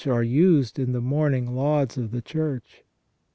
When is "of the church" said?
1.95-2.83